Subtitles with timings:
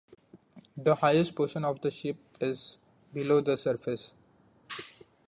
[0.75, 2.79] The highest portion of the ship is
[3.13, 4.13] below the surface.